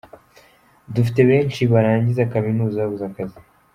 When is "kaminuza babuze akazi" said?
2.33-3.39